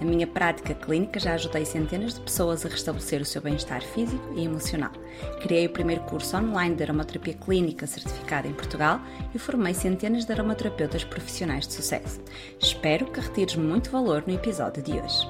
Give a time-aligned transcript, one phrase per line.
[0.00, 4.32] Na minha prática clínica já ajudei centenas de pessoas a restabelecer o seu bem-estar físico
[4.34, 4.92] e emocional.
[5.42, 8.98] Criei o primeiro curso online de aromaterapia clínica certificado em Portugal
[9.34, 12.18] e formei centenas de aromaterapeutas profissionais de sucesso.
[12.58, 15.26] Espero que retires muito valor no episódio de hoje.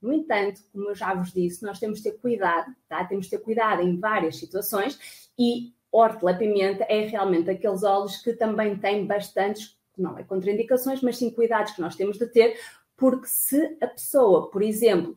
[0.00, 3.04] No entanto, como eu já vos disse, nós temos de ter cuidado, tá?
[3.04, 8.76] temos de ter cuidado em várias situações e hortelã-pimenta é realmente aqueles óleos que também
[8.78, 12.58] têm bastantes não é contraindicações, mas sim cuidados que nós temos de ter,
[12.96, 15.16] porque se a pessoa, por exemplo,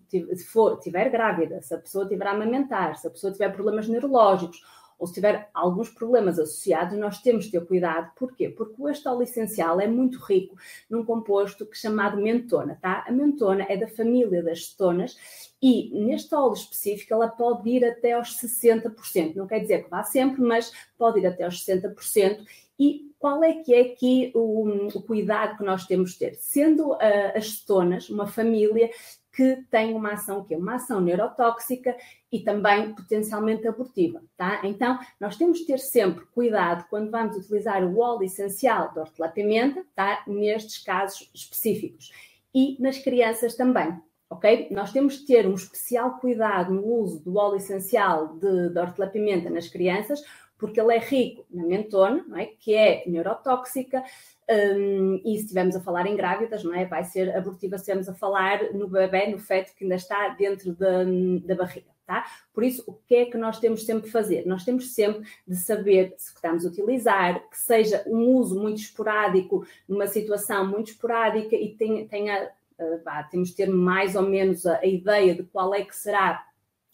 [0.52, 4.62] for, tiver grávida, se a pessoa tiver a amamentar, se a pessoa tiver problemas neurológicos
[5.00, 8.12] ou se tiver alguns problemas associados, nós temos de ter cuidado.
[8.18, 8.50] Porquê?
[8.50, 10.58] Porque o óleo essencial é muito rico
[10.90, 13.06] num composto que é chamado mentona, tá?
[13.08, 15.16] A mentona é da família das cetonas
[15.62, 19.36] e neste óleo específico ela pode ir até aos 60%.
[19.36, 22.46] Não quer dizer que vá sempre, mas pode ir até aos 60%.
[22.80, 26.36] E qual é que é aqui o, o cuidado que nós temos de ter?
[26.36, 26.98] Sendo uh,
[27.36, 28.90] as cetonas uma família
[29.32, 31.96] que tem uma ação que é uma ação neurotóxica
[32.32, 34.62] e também potencialmente abortiva, tá?
[34.64, 39.86] Então, nós temos de ter sempre cuidado quando vamos utilizar o óleo essencial de hortelã-pimenta,
[39.96, 40.24] tá?
[40.26, 42.12] Nestes casos específicos.
[42.54, 43.98] E nas crianças também,
[44.30, 44.68] ok?
[44.72, 49.50] Nós temos de ter um especial cuidado no uso do óleo essencial de, de hortelã-pimenta
[49.50, 50.22] nas crianças,
[50.60, 52.48] porque ele é rico na mentona, é?
[52.48, 54.04] que é neurotóxica,
[54.50, 56.86] um, e se estivermos a falar em grávidas, não é?
[56.86, 60.74] vai ser abortiva se estivermos a falar no bebê, no feto que ainda está dentro
[60.74, 61.04] da,
[61.46, 61.88] da barriga.
[62.06, 62.26] Tá?
[62.52, 64.46] Por isso, o que é que nós temos sempre de fazer?
[64.48, 69.66] Nós temos sempre de saber se estamos a utilizar, que seja um uso muito esporádico,
[69.88, 74.80] numa situação muito esporádica e tenha, tenha uh, temos de ter mais ou menos a,
[74.80, 76.44] a ideia de qual é que será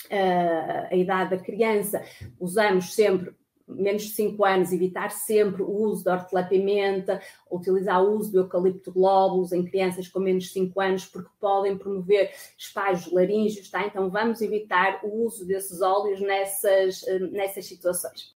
[0.08, 2.04] uh, a idade da criança.
[2.38, 3.34] Usamos sempre
[3.68, 8.92] menos de 5 anos, evitar sempre o uso de hortelã-pimenta, utilizar o uso do eucalipto
[8.92, 13.86] glóbulos em crianças com menos de 5 anos, porque podem promover espasmos laríngeos, tá?
[13.86, 18.36] Então vamos evitar o uso desses óleos nessas, eh, nessas situações.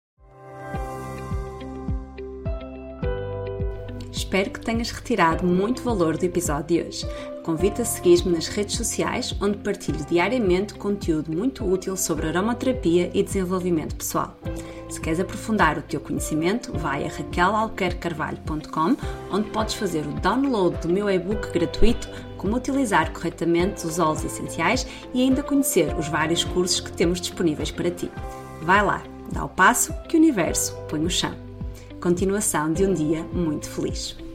[4.12, 7.06] Espero que tenhas retirado muito valor do episódio de hoje.
[7.44, 13.24] Convido a seguir-me nas redes sociais, onde partilho diariamente conteúdo muito útil sobre aromaterapia e
[13.24, 14.38] desenvolvimento pessoal.
[14.90, 18.96] Se queres aprofundar o teu conhecimento, vai a raquelalquercarvalho.com,
[19.32, 24.88] onde podes fazer o download do meu e-book gratuito Como utilizar corretamente os óleos essenciais
[25.14, 28.10] e ainda conhecer os vários cursos que temos disponíveis para ti.
[28.62, 31.36] Vai lá, dá o passo que o universo põe no chão.
[32.00, 34.27] Continuação de um dia muito feliz.